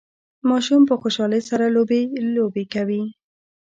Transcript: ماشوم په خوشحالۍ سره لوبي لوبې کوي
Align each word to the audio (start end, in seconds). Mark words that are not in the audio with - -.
ماشوم 0.49 0.81
په 0.89 0.95
خوشحالۍ 1.01 1.41
سره 1.49 1.65
لوبي 1.75 2.01
لوبې 2.35 2.63
کوي 2.73 3.03